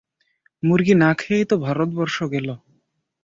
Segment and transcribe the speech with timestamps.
[0.63, 2.47] মুর্গি না খেয়েই তো ভারতবর্ষ গেল!